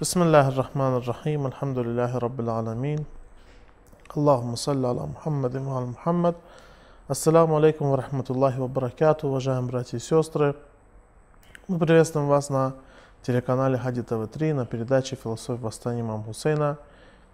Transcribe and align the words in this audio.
بسم 0.00 0.22
الله 0.22 0.48
الرحمن 0.48 0.92
الرحيم 1.02 1.46
الحمد 1.46 1.78
لله 1.78 2.18
رب 2.18 2.40
العالمين 2.40 3.00
اللهم 4.16 4.54
صل 4.54 4.86
على 4.86 5.02
محمد 5.14 5.56
وعلى 5.56 5.86
محمد 5.86 6.34
Ассаламу 7.08 7.56
алейкум 7.56 7.90
ва 7.90 7.96
рахматуллахи 7.96 8.58
ва 8.58 8.68
баракату, 8.68 9.26
уважаемые 9.26 9.68
братья 9.68 9.96
и 9.96 10.00
сестры. 10.00 10.54
Мы 11.66 11.80
приветствуем 11.80 12.28
вас 12.28 12.48
на 12.48 12.74
телеканале 13.22 13.76
Хади 13.76 14.02
ТВ-3 14.02 14.54
на 14.54 14.66
передаче 14.66 15.16
«Философия 15.16 15.60
восстания 15.60 16.02
имама 16.02 16.22
Хусейна», 16.22 16.78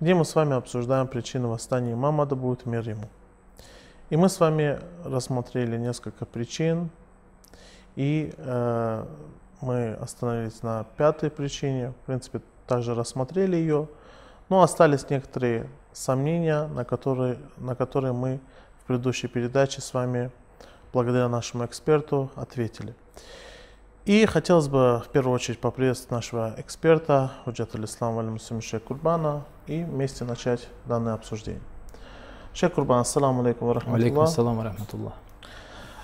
где 0.00 0.14
мы 0.14 0.24
с 0.24 0.34
вами 0.34 0.56
обсуждаем 0.56 1.06
причины 1.06 1.48
восстания 1.48 1.92
имама, 1.92 2.24
да 2.24 2.34
будет 2.34 2.64
мир 2.64 2.88
ему. 2.88 3.10
И 4.08 4.16
мы 4.16 4.30
с 4.30 4.40
вами 4.40 4.80
рассмотрели 5.04 5.76
несколько 5.76 6.24
причин, 6.24 6.88
и 7.94 8.32
э, 8.38 9.04
мы 9.61 9.93
остановились 9.93 10.63
на 10.63 10.85
пятой 10.97 11.29
причине, 11.29 11.91
в 11.91 12.05
принципе, 12.05 12.41
также 12.67 12.93
рассмотрели 12.95 13.55
ее, 13.55 13.87
но 14.49 14.61
остались 14.61 15.09
некоторые 15.09 15.69
сомнения, 15.91 16.67
на 16.67 16.85
которые, 16.85 17.39
на 17.57 17.75
которые 17.75 18.13
мы 18.13 18.39
в 18.81 18.85
предыдущей 18.85 19.27
передаче 19.27 19.81
с 19.81 19.93
вами, 19.93 20.31
благодаря 20.93 21.27
нашему 21.29 21.65
эксперту, 21.65 22.31
ответили. 22.35 22.95
И 24.05 24.25
хотелось 24.25 24.67
бы 24.67 25.03
в 25.05 25.09
первую 25.11 25.35
очередь 25.35 25.59
поприветствовать 25.59 26.11
нашего 26.11 26.55
эксперта, 26.57 27.31
Худжат 27.43 27.75
Алислам 27.75 28.15
Валимусим 28.15 28.61
Шейх 28.61 28.83
Курбана, 28.83 29.45
и 29.67 29.83
вместе 29.83 30.25
начать 30.25 30.67
данное 30.85 31.13
обсуждение. 31.13 31.61
Шейх 32.53 32.73
Курбан, 32.73 33.01
ассаламу 33.01 33.41
алейкум 33.41 33.67
ва 33.67 33.81
Алейкум 33.93 34.21
ассалам 34.21 34.57
ва 34.57 34.63
рахматуллах. 34.63 35.13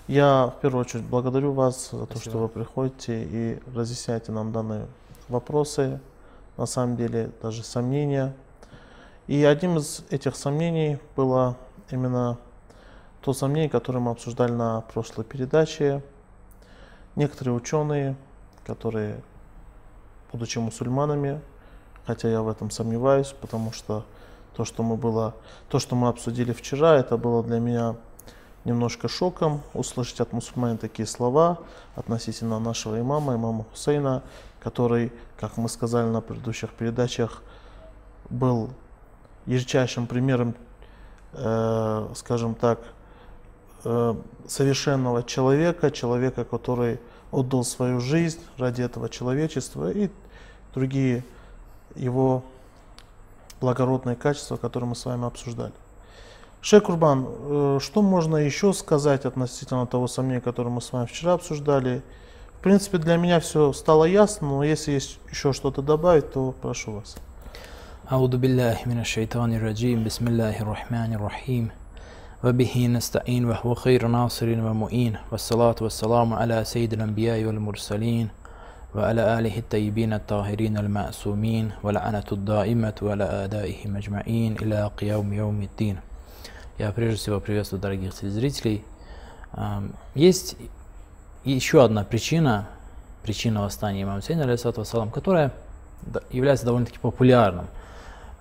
Я 0.07 0.53
в 0.55 0.61
первую 0.61 0.81
очередь 0.81 1.03
благодарю 1.05 1.51
вас 1.53 1.89
за 1.89 2.05
то, 2.05 2.17
Спасибо. 2.17 2.29
что 2.29 2.37
вы 2.37 2.47
приходите 2.47 3.23
и 3.23 3.59
разъясняете 3.73 4.31
нам 4.31 4.51
данные 4.51 4.85
вопросы, 5.29 5.99
на 6.57 6.67
самом 6.67 6.95
деле 6.95 7.31
даже 7.41 7.63
сомнения. 7.63 8.35
И 9.25 9.43
одним 9.43 9.77
из 9.77 10.03
этих 10.11 10.35
сомнений 10.35 10.99
было 11.15 11.57
именно 11.89 12.37
то 13.21 13.33
сомнение, 13.33 13.67
которое 13.67 13.97
мы 13.97 14.11
обсуждали 14.11 14.51
на 14.51 14.81
прошлой 14.81 15.25
передаче. 15.25 16.03
Некоторые 17.15 17.55
ученые, 17.55 18.15
которые, 18.63 19.23
будучи 20.31 20.59
мусульманами, 20.59 21.41
хотя 22.05 22.29
я 22.29 22.43
в 22.43 22.47
этом 22.47 22.69
сомневаюсь, 22.69 23.33
потому 23.41 23.71
что 23.71 24.05
то, 24.55 24.65
что 24.65 24.83
мы, 24.83 24.97
было, 24.97 25.33
то, 25.67 25.79
что 25.79 25.95
мы 25.95 26.09
обсудили 26.09 26.53
вчера, 26.53 26.95
это 26.95 27.17
было 27.17 27.41
для 27.41 27.59
меня 27.59 27.95
немножко 28.65 29.07
шоком 29.07 29.61
услышать 29.73 30.19
от 30.19 30.33
мусульман 30.33 30.77
такие 30.77 31.05
слова 31.05 31.59
относительно 31.95 32.59
нашего 32.59 32.99
имама, 32.99 33.35
имама 33.35 33.65
Хусейна, 33.71 34.23
который, 34.59 35.13
как 35.39 35.57
мы 35.57 35.69
сказали 35.69 36.07
на 36.07 36.21
предыдущих 36.21 36.71
передачах, 36.71 37.43
был 38.29 38.71
ярчайшим 39.45 40.07
примером, 40.07 40.55
э, 41.33 42.07
скажем 42.15 42.55
так, 42.55 42.79
э, 43.83 44.15
совершенного 44.47 45.23
человека, 45.23 45.91
человека, 45.91 46.43
который 46.43 46.99
отдал 47.31 47.63
свою 47.63 47.99
жизнь 47.99 48.39
ради 48.57 48.81
этого 48.81 49.09
человечества 49.09 49.91
и 49.91 50.09
другие 50.73 51.23
его 51.95 52.43
благородные 53.61 54.15
качества, 54.15 54.57
которые 54.57 54.89
мы 54.89 54.95
с 54.95 55.05
вами 55.05 55.25
обсуждали. 55.27 55.73
Шейх 56.64 56.82
Курбан, 56.82 57.26
э, 57.26 57.78
что 57.80 58.02
можно 58.02 58.36
еще 58.36 58.72
сказать 58.72 59.24
относительно 59.24 59.86
того 59.86 60.06
сомнения, 60.06 60.40
которое 60.40 60.70
мы 60.70 60.82
с 60.82 60.92
вами 60.92 61.06
вчера 61.06 61.32
обсуждали? 61.32 62.02
В 62.58 62.62
принципе, 62.62 62.98
для 62.98 63.16
меня 63.16 63.40
все 63.40 63.72
стало 63.72 64.04
ясно, 64.04 64.48
но 64.48 64.64
если 64.64 64.92
есть 64.92 65.18
еще 65.30 65.54
что-то 65.54 65.80
добавить, 65.80 66.32
то 66.32 66.54
прошу 66.60 66.92
вас. 66.92 67.16
أعوذ 68.12 68.36
بالله 68.36 68.76
من 68.86 68.98
الشيطان 69.00 69.54
الرجيم 69.54 70.04
بسم 70.04 70.28
الله 70.28 70.60
الرحمن 70.62 71.14
الرحيم 71.14 71.70
وبه 72.44 72.86
نستعين 72.86 73.44
وهو 73.44 73.74
خير 73.74 74.06
ناصر 74.06 74.48
ومؤين 74.50 75.16
والصلاة 75.32 75.76
والسلام 75.80 76.34
على 76.34 76.64
سيد 76.64 76.92
الأنبياء 76.92 77.44
والمرسلين 77.44 78.28
وعلى 78.94 79.38
آله 79.38 79.58
الطيبين 79.58 80.12
الطاهرين 80.12 80.78
المعصومين 80.78 81.70
والعنة 81.82 82.28
الدائمة 82.32 82.94
وعلى 83.02 83.24
آدائهم 83.24 83.96
أجمعين 83.96 84.56
إلى 84.62 84.90
قيام 84.98 85.32
يوم 85.32 85.62
الدين 85.62 85.96
Я 86.77 86.91
прежде 86.91 87.17
всего 87.17 87.39
приветствую 87.39 87.81
дорогих 87.81 88.13
телезрителей. 88.13 88.83
Ам, 89.53 89.93
Есть 90.13 90.57
еще 91.45 91.85
одна 91.85 92.03
причина, 92.03 92.67
причина 93.23 93.61
восстания 93.61 94.03
имама 94.03 94.17
алейхиссалату 94.17 94.81
вассалам, 94.81 95.09
которая 95.09 95.53
является 96.31 96.65
довольно-таки 96.65 96.99
популярным. 96.99 97.67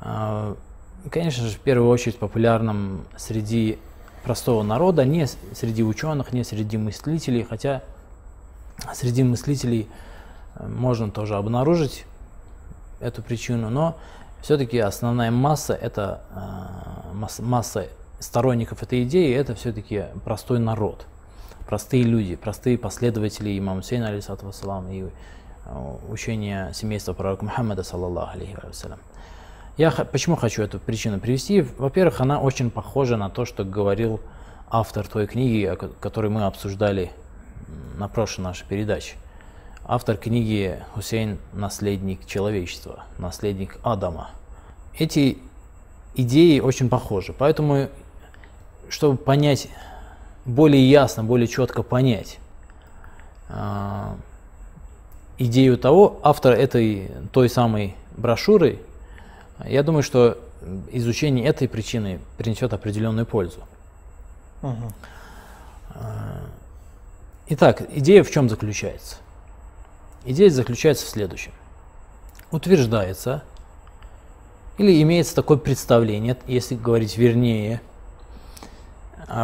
И, 0.04 0.54
Конечно 1.10 1.46
же, 1.46 1.56
в 1.56 1.60
первую 1.60 1.90
очередь 1.90 2.18
популярным 2.18 3.04
среди 3.16 3.78
простого 4.24 4.62
народа, 4.62 5.04
не 5.04 5.26
среди 5.26 5.84
ученых, 5.84 6.32
не 6.32 6.42
среди 6.42 6.76
мыслителей, 6.76 7.44
хотя 7.44 7.82
среди 8.94 9.22
мыслителей 9.22 9.86
э, 10.56 10.66
можно 10.66 11.10
тоже 11.10 11.36
обнаружить 11.36 12.06
эту 13.00 13.22
причину, 13.22 13.68
но 13.68 13.98
все-таки 14.40 14.78
основная 14.78 15.30
масса 15.30 15.74
это 15.74 16.22
э, 16.34 17.14
масса 17.42 17.86
сторонников 18.24 18.82
этой 18.82 19.04
идеи 19.04 19.34
это 19.34 19.54
все-таки 19.54 20.06
простой 20.24 20.58
народ, 20.58 21.06
простые 21.66 22.02
люди, 22.02 22.36
простые 22.36 22.78
последователи 22.78 23.56
имама 23.58 23.82
Хусейна, 23.82 24.08
алейхиссалату 24.08 24.46
вассалам, 24.46 24.90
и 24.90 25.04
э, 25.04 25.96
учения 26.08 26.72
семейства 26.72 27.12
пророка 27.12 27.44
Мухаммада, 27.44 27.82
саллаллаху 27.82 28.36
алейхи 28.36 28.56
вассалям. 28.62 28.98
Я 29.76 29.90
почему 29.90 30.36
хочу 30.36 30.62
эту 30.62 30.78
причину 30.78 31.20
привести? 31.20 31.62
Во-первых, 31.62 32.20
она 32.20 32.40
очень 32.40 32.70
похожа 32.70 33.16
на 33.16 33.28
то, 33.28 33.44
что 33.44 33.64
говорил 33.64 34.20
автор 34.70 35.06
той 35.06 35.26
книги, 35.26 35.76
которую 36.00 36.30
мы 36.30 36.44
обсуждали 36.44 37.10
на 37.96 38.08
прошлой 38.08 38.42
нашей 38.42 38.66
передаче. 38.66 39.16
Автор 39.84 40.16
книги 40.16 40.78
Хусейн– 40.94 41.38
наследник 41.52 42.24
человечества, 42.24 43.04
наследник 43.18 43.78
Адама. 43.82 44.30
Эти 44.98 45.38
идеи 46.14 46.60
очень 46.60 46.88
похожи, 46.88 47.34
поэтому, 47.36 47.88
чтобы 48.94 49.16
понять 49.16 49.68
более 50.44 50.88
ясно, 50.88 51.24
более 51.24 51.48
четко 51.48 51.82
понять 51.82 52.38
а, 53.48 54.16
идею 55.36 55.76
того, 55.76 56.20
автор 56.22 56.52
этой 56.52 57.10
той 57.32 57.48
самой 57.48 57.96
брошюры, 58.16 58.80
я 59.64 59.82
думаю, 59.82 60.04
что 60.04 60.38
изучение 60.92 61.44
этой 61.46 61.68
причины 61.68 62.20
принесет 62.38 62.72
определенную 62.72 63.26
пользу. 63.26 63.64
Мгм. 64.62 64.92
Итак, 67.48 67.82
идея 67.90 68.22
в 68.22 68.30
чем 68.30 68.48
заключается? 68.48 69.16
Идея 70.24 70.50
заключается 70.50 71.04
в 71.04 71.08
следующем. 71.08 71.52
Утверждается 72.50 73.42
или 74.78 75.02
имеется 75.02 75.34
такое 75.34 75.58
представление, 75.58 76.36
если 76.46 76.76
говорить 76.76 77.16
вернее, 77.18 77.82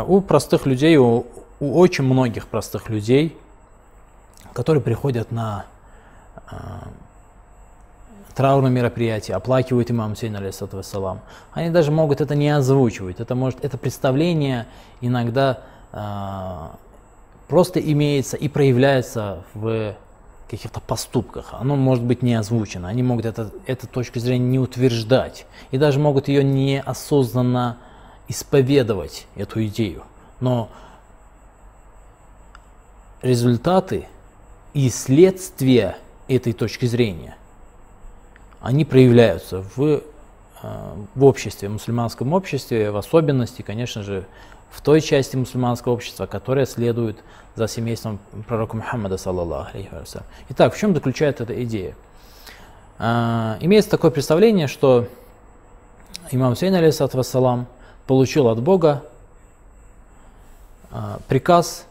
у 0.07 0.21
простых 0.21 0.67
людей, 0.67 0.97
у, 0.97 1.27
у 1.61 1.79
очень 1.79 2.05
многих 2.05 2.47
простых 2.49 2.89
людей, 2.89 3.37
которые 4.53 4.83
приходят 4.83 5.31
на 5.31 5.65
а, 6.49 6.89
траурное 8.35 8.71
мероприятие, 8.71 9.37
оплакивают 9.37 9.91
имам 9.91 10.11
Хусейна, 10.11 10.39
алейхиссалату 10.39 10.79
вассалам. 10.79 11.21
Они 11.53 11.71
даже 11.71 11.91
могут 11.91 12.21
это 12.21 12.35
не 12.35 12.49
озвучивать. 12.49 13.21
Это, 13.21 13.35
может, 13.35 13.65
это 13.65 13.79
представление 13.79 14.67
иногда 15.01 15.61
а, 15.93 16.77
просто 17.49 17.81
имеется 17.81 18.37
и 18.37 18.49
проявляется 18.49 19.45
в 19.55 19.95
каких-то 20.49 20.81
поступках. 20.81 21.53
Оно 21.53 21.77
может 21.77 22.05
быть 22.05 22.23
не 22.23 22.35
озвучено. 22.35 22.89
Они 22.89 23.03
могут 23.03 23.25
это, 23.25 23.51
эту 23.67 23.87
точку 23.87 24.19
зрения 24.19 24.47
не 24.47 24.59
утверждать. 24.59 25.47
И 25.71 25.79
даже 25.79 26.01
могут 26.01 26.29
ее 26.29 26.43
неосознанно 26.43 27.79
исповедовать, 28.31 29.27
эту 29.35 29.65
идею. 29.67 30.05
Но 30.39 30.71
результаты 33.23 34.07
и 34.73 34.89
следствия 34.89 35.99
этой 36.29 36.53
точки 36.53 36.87
зрения, 36.87 37.37
они 38.61 38.85
проявляются 38.85 39.65
в, 39.75 39.83
э, 39.83 40.03
в 41.15 41.25
обществе, 41.25 41.69
в 41.69 41.73
мусульманском 41.73 42.33
обществе, 42.33 42.93
в 42.93 42.97
особенности, 42.97 43.63
конечно 43.63 44.05
же, 44.05 44.25
в 44.71 44.81
той 44.81 45.01
части 45.01 45.35
мусульманского 45.35 45.95
общества, 45.95 46.27
которая 46.27 46.67
следует 46.67 47.19
за 47.57 47.67
семейством 47.67 48.21
пророка 48.47 48.77
Мухаммада, 48.77 49.17
саллаллаху 49.17 49.71
алейхи. 49.75 49.91
Итак, 50.51 50.73
в 50.73 50.79
чем 50.79 50.95
заключается 50.95 51.43
эта 51.43 51.65
идея? 51.65 51.97
А, 52.97 53.59
имеется 53.61 53.91
такое 53.91 54.13
представление, 54.13 54.69
что 54.69 55.09
имам 56.31 56.51
Хусейн, 56.51 56.77
алейхиссалату 56.77 57.17
вассалам, 57.17 57.67
получил 58.11 58.49
от 58.49 58.61
Бога 58.61 59.05
а, 60.91 61.21
приказ 61.29 61.87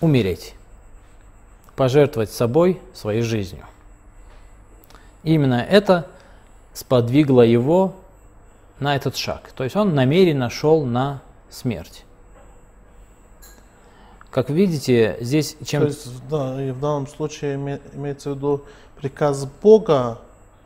умереть, 0.00 0.54
пожертвовать 1.76 2.30
собой, 2.30 2.80
своей 2.94 3.20
жизнью. 3.20 3.66
Именно 5.24 5.60
это 5.60 6.06
сподвигло 6.72 7.42
его 7.42 7.96
на 8.78 8.96
этот 8.96 9.14
шаг. 9.14 9.52
То 9.54 9.62
есть 9.62 9.76
он 9.76 9.94
намеренно 9.94 10.48
шел 10.48 10.86
на 10.86 11.20
смерть. 11.50 12.06
Как 14.30 14.48
видите, 14.48 15.18
здесь 15.20 15.58
чем... 15.66 15.82
То 15.82 15.88
есть, 15.88 16.28
да, 16.30 16.64
и 16.64 16.70
в 16.70 16.80
данном 16.80 17.08
случае 17.08 17.56
име- 17.56 17.82
имеется 17.92 18.30
в 18.30 18.36
виду 18.36 18.64
приказ 18.96 19.44
Бога 19.44 20.16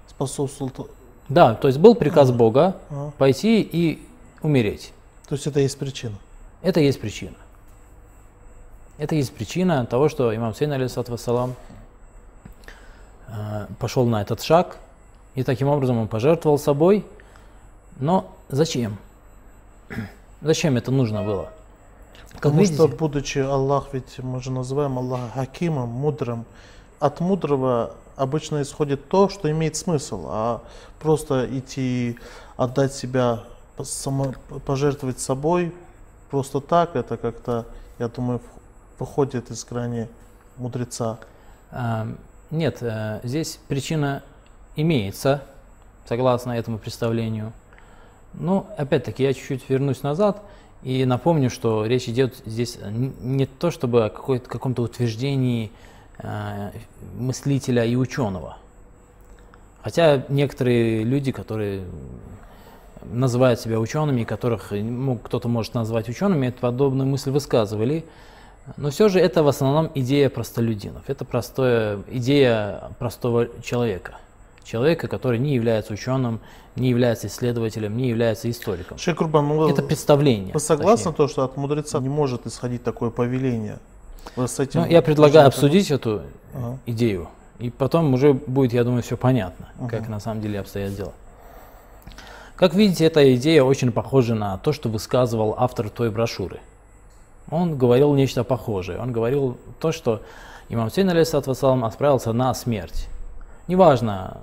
способствовал... 0.06 0.88
Да, 1.28 1.54
то 1.54 1.68
есть 1.68 1.78
был 1.78 1.94
приказ 1.94 2.30
Бога 2.30 2.76
А, 2.90 3.10
пойти 3.16 3.62
и 3.62 4.06
умереть. 4.42 4.92
То 5.28 5.34
есть 5.34 5.46
это 5.46 5.60
есть 5.60 5.78
причина. 5.78 6.16
Это 6.62 6.80
есть 6.80 7.00
причина. 7.00 7.36
Это 8.98 9.14
есть 9.14 9.32
причина 9.34 9.86
того, 9.86 10.08
что 10.08 10.34
имам 10.34 10.54
Сейн, 10.54 10.72
алейхиссалату 10.72 11.12
вассалам, 11.12 11.54
э, 13.28 13.66
пошел 13.78 14.06
на 14.06 14.22
этот 14.22 14.42
шаг, 14.42 14.76
и 15.34 15.42
таким 15.42 15.68
образом 15.68 15.98
он 15.98 16.08
пожертвовал 16.08 16.58
собой. 16.58 17.04
Но 17.98 18.30
зачем? 18.48 18.98
Зачем 20.42 20.76
это 20.76 20.90
нужно 20.90 21.22
было? 21.22 21.50
Как 22.32 22.42
Потому 22.42 22.60
видите, 22.60 22.76
что, 22.76 22.88
будучи 22.88 23.38
Аллах, 23.38 23.88
ведь 23.92 24.18
мы 24.18 24.42
же 24.42 24.50
называем 24.50 24.98
Аллаха 24.98 25.30
Хакимом, 25.34 25.88
мудрым, 25.88 26.44
от 26.98 27.20
мудрого 27.20 27.94
обычно 28.16 28.62
исходит 28.62 29.08
то, 29.08 29.28
что 29.28 29.50
имеет 29.50 29.76
смысл, 29.76 30.26
а 30.28 30.62
просто 31.00 31.46
идти 31.50 32.18
отдать 32.56 32.92
себя, 32.92 33.44
само- 33.78 34.34
пожертвовать 34.64 35.18
собой 35.20 35.72
просто 36.30 36.60
так, 36.60 36.96
это 36.96 37.16
как-то, 37.16 37.66
я 37.98 38.08
думаю, 38.08 38.40
выходит 38.98 39.50
из 39.50 39.64
грани 39.64 40.08
мудреца. 40.56 41.18
А, 41.70 42.06
Нет, 42.50 42.78
э, 42.82 43.20
здесь 43.24 43.58
причина 43.68 44.22
имеется, 44.76 45.42
согласно 46.06 46.52
этому 46.52 46.78
представлению. 46.78 47.52
Но, 48.32 48.66
опять-таки, 48.76 49.22
я 49.22 49.32
чуть-чуть 49.32 49.68
вернусь 49.68 50.02
назад 50.02 50.42
и 50.82 51.04
напомню, 51.04 51.50
что 51.50 51.86
речь 51.86 52.08
идет 52.08 52.36
здесь 52.44 52.78
не 52.90 53.46
то 53.46 53.70
чтобы 53.70 54.04
о 54.04 54.10
каком-то 54.10 54.82
утверждении 54.82 55.72
мыслителя 57.18 57.84
и 57.84 57.96
ученого. 57.96 58.56
Хотя 59.82 60.24
некоторые 60.28 61.04
люди, 61.04 61.32
которые 61.32 61.84
называют 63.02 63.60
себя 63.60 63.78
учеными, 63.78 64.24
которых 64.24 64.70
ну, 64.70 65.18
кто-то 65.18 65.48
может 65.48 65.74
назвать 65.74 66.08
учеными, 66.08 66.46
эту 66.46 66.60
подобную 66.60 67.06
мысль 67.06 67.30
высказывали. 67.30 68.04
Но 68.78 68.90
все 68.90 69.10
же 69.10 69.20
это 69.20 69.42
в 69.42 69.48
основном 69.48 69.90
идея 69.94 70.30
простолюдинов. 70.30 71.02
Это 71.08 71.26
простая 71.26 72.02
идея 72.08 72.90
простого 72.98 73.48
человека. 73.62 74.14
Человека, 74.64 75.06
который 75.06 75.38
не 75.38 75.54
является 75.54 75.92
ученым, 75.92 76.40
не 76.74 76.88
является 76.88 77.26
исследователем, 77.26 77.94
не 77.98 78.08
является 78.08 78.50
историком. 78.50 78.96
Шейх 78.96 79.18
Курбан, 79.18 79.46
ну, 79.46 79.68
Это 79.68 79.82
представление. 79.82 80.54
вы 80.54 80.60
согласны 80.60 81.10
точнее. 81.10 81.16
то, 81.16 81.28
что 81.28 81.44
от 81.44 81.58
мудреца 81.58 82.00
не 82.00 82.08
может 82.08 82.46
исходить 82.46 82.82
такое 82.82 83.10
повеление? 83.10 83.78
С 84.36 84.60
этим 84.60 84.80
Ну, 84.80 84.86
я 84.86 85.02
предлагаю 85.02 85.46
обсудить 85.46 85.90
эту 85.90 86.22
Ага. 86.54 86.78
идею. 86.86 87.28
И 87.58 87.70
потом 87.70 88.12
уже 88.14 88.32
будет, 88.32 88.72
я 88.72 88.84
думаю, 88.84 89.02
все 89.02 89.16
понятно, 89.16 89.68
как 89.88 90.02
Мгм. 90.02 90.10
на 90.12 90.20
самом 90.20 90.40
деле 90.40 90.60
обстоят 90.60 90.94
дела. 90.94 91.12
Как 92.56 92.74
видите, 92.74 93.04
эта 93.04 93.34
идея 93.34 93.62
очень 93.64 93.90
похожа 93.92 94.34
на 94.34 94.58
то, 94.58 94.72
что 94.72 94.88
высказывал 94.88 95.54
автор 95.58 95.88
той 95.90 96.10
брошюры. 96.10 96.60
Он 97.50 97.76
говорил 97.76 98.14
нечто 98.14 98.44
похожее. 98.44 98.98
Он 99.00 99.12
говорил 99.12 99.56
то, 99.80 99.92
что 99.92 100.22
имам 100.68 100.90
Сейн, 100.90 101.10
вассалам, 101.10 101.84
отправился 101.84 102.32
на 102.32 102.54
смерть. 102.54 103.08
Неважно, 103.66 104.38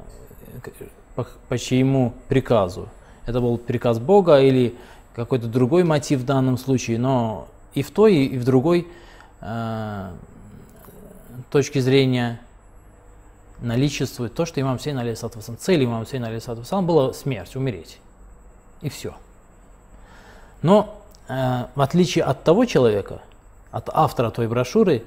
по, 1.16 1.26
по 1.48 1.58
чьему 1.58 2.14
приказу. 2.28 2.90
Это 3.26 3.40
был 3.40 3.58
приказ 3.58 4.00
Бога 4.00 4.40
или 4.40 4.76
какой-то 5.16 5.48
другой 5.48 5.84
мотив 5.84 6.22
в 6.22 6.26
данном 6.26 6.58
случае, 6.58 7.00
но 7.00 7.48
и 7.74 7.82
в 7.82 7.92
той, 7.92 8.26
и 8.26 8.38
в 8.38 8.44
другой 8.44 8.88
точки 11.50 11.80
зрения 11.80 12.40
наличествует 13.62 14.34
то, 14.34 14.46
что 14.46 14.60
имам 14.60 14.80
Сейн, 14.80 14.98
алейхиссалату 14.98 15.40
вассалам, 15.40 15.60
цель 15.60 15.84
имама 15.86 16.06
Сейна, 16.06 16.28
алейхиссалату 16.28 16.62
вассалам, 16.62 16.86
была 16.86 17.14
смерть, 17.14 17.56
умереть. 17.56 18.00
И 18.82 18.90
все. 18.90 19.14
Но 20.62 21.02
э, 21.28 21.66
в 21.76 21.82
отличие 21.82 22.24
от 22.24 22.44
того 22.44 22.66
человека, 22.66 23.22
от 23.72 23.90
автора 23.94 24.32
той 24.32 24.48
брошюры, 24.48 25.04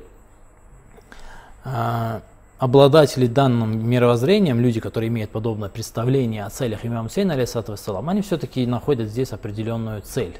э, 1.64 2.20
обладатели 2.58 3.26
данным 3.26 3.86
мировоззрением, 3.88 4.60
люди, 4.60 4.80
которые 4.80 5.08
имеют 5.08 5.30
подобное 5.30 5.68
представление 5.68 6.44
о 6.44 6.50
целях 6.50 6.86
имама 6.86 7.08
Сейна, 7.08 7.34
алейхиссалату 7.34 7.72
вассалам, 7.72 8.08
они 8.08 8.22
все-таки 8.22 8.64
находят 8.66 9.08
здесь 9.08 9.32
определенную 9.32 10.02
цель. 10.02 10.38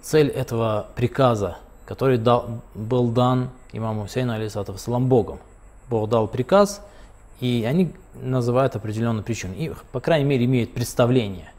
Цель 0.00 0.28
этого 0.28 0.88
приказа, 0.94 1.58
который 1.86 2.18
дал, 2.18 2.60
был 2.74 3.08
дан 3.08 3.50
имаму 3.72 4.02
Хусейну, 4.02 4.34
вассалам, 4.38 5.08
Богом. 5.08 5.38
Бог 5.88 6.10
дал 6.10 6.26
приказ, 6.26 6.82
и 7.40 7.64
они 7.66 7.92
называют 8.14 8.76
определенную 8.76 9.22
причину. 9.22 9.54
И, 9.54 9.72
по 9.92 10.00
крайней 10.00 10.24
мере, 10.24 10.44
имеют 10.44 10.74
представление. 10.74 11.52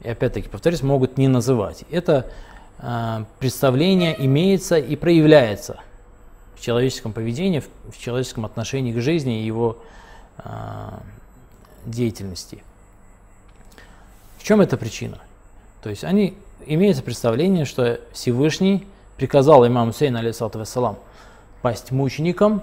И 0.00 0.08
опять-таки, 0.08 0.48
повторюсь, 0.48 0.82
могут 0.82 1.18
не 1.18 1.28
называть. 1.28 1.84
Это 1.90 2.30
э, 2.78 3.24
представление 3.38 4.16
имеется 4.24 4.78
и 4.78 4.96
проявляется 4.96 5.80
в 6.54 6.60
человеческом 6.60 7.12
поведении, 7.12 7.60
в, 7.60 7.68
в 7.92 7.98
человеческом 7.98 8.46
отношении 8.46 8.92
к 8.92 9.00
жизни 9.00 9.42
и 9.42 9.44
его 9.44 9.78
э, 10.38 10.50
деятельности. 11.84 12.62
В 14.38 14.44
чем 14.44 14.60
эта 14.60 14.76
причина? 14.78 15.18
То 15.82 15.90
есть 15.90 16.04
они 16.04 16.38
имеется 16.64 17.02
представление, 17.02 17.64
что 17.64 18.00
Всевышний 18.12 18.86
приказал 19.16 19.66
имаму 19.66 19.92
Сейну, 19.92 20.18
алейхиссалату 20.18 20.58
вассалам, 20.58 20.98
пасть 21.62 21.90
мучеником, 21.90 22.62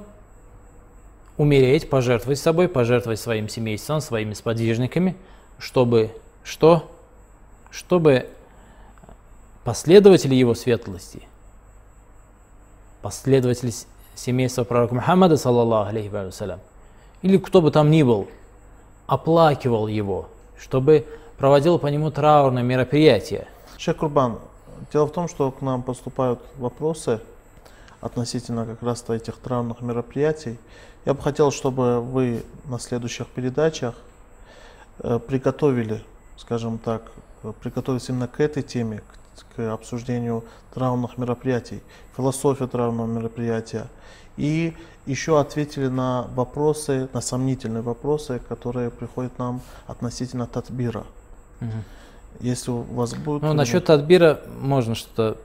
умереть, 1.37 1.89
пожертвовать 1.89 2.39
собой, 2.39 2.67
пожертвовать 2.67 3.19
своим 3.19 3.49
семейством, 3.49 4.01
своими 4.01 4.33
сподвижниками, 4.33 5.15
чтобы 5.57 6.11
что? 6.43 6.91
Чтобы 7.71 8.29
последователи 9.63 10.35
его 10.35 10.53
светлости, 10.53 11.23
последователи 13.01 13.71
семейства 14.13 14.63
пророка 14.63 14.93
Мухаммада, 14.93 15.37
саллаллаху 15.37 15.89
алейхи 15.89 16.09
ва 16.09 16.29
салям, 16.31 16.59
или 17.23 17.37
кто 17.37 17.61
бы 17.61 17.71
там 17.71 17.89
ни 17.89 18.03
был, 18.03 18.27
оплакивал 19.07 19.87
его, 19.87 20.29
чтобы 20.57 21.07
проводил 21.37 21.79
по 21.79 21.87
нему 21.87 22.11
траурное 22.11 22.63
мероприятие. 22.63 23.47
Шейх 23.77 23.97
Курбан, 23.97 24.39
дело 24.91 25.05
в 25.05 25.11
том, 25.11 25.27
что 25.27 25.51
к 25.51 25.61
нам 25.61 25.83
поступают 25.83 26.39
вопросы 26.57 27.19
относительно 28.01 28.65
как 28.65 28.81
раз 28.83 29.07
этих 29.09 29.37
травных 29.37 29.81
мероприятий. 29.81 30.57
Я 31.05 31.13
бы 31.13 31.21
хотел, 31.21 31.51
чтобы 31.51 32.01
вы 32.01 32.43
на 32.65 32.79
следующих 32.79 33.27
передачах 33.27 33.95
э, 34.99 35.19
приготовили, 35.19 36.03
скажем 36.37 36.77
так, 36.77 37.03
э, 37.43 37.53
приготовились 37.61 38.09
именно 38.09 38.27
к 38.27 38.39
этой 38.39 38.63
теме, 38.63 39.01
к, 39.01 39.55
к 39.55 39.73
обсуждению 39.73 40.43
травных 40.73 41.17
мероприятий, 41.17 41.81
философия 42.15 42.67
травного 42.67 43.07
мероприятия. 43.07 43.87
И 44.35 44.75
еще 45.05 45.39
ответили 45.39 45.87
на 45.87 46.27
вопросы, 46.35 47.09
на 47.13 47.21
сомнительные 47.21 47.83
вопросы, 47.83 48.41
которые 48.49 48.89
приходят 48.89 49.37
нам 49.37 49.61
относительно 49.87 50.47
татбира. 50.47 51.05
Если 52.39 52.71
у 52.71 52.81
вас 52.81 53.13
будет... 53.13 53.41
Ну, 53.41 53.53
насчет 53.53 53.89
отбира 53.89 54.41
можно 54.59 54.95
что-то 54.95 55.37